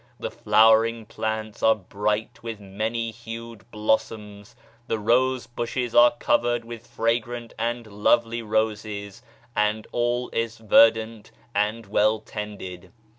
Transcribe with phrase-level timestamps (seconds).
[0.19, 4.55] The flowering plants are bright with many hued blossoms;
[4.87, 9.21] the rose bushes are covered with fragrant and lovely roses
[9.55, 12.91] and all is verdant and well tended.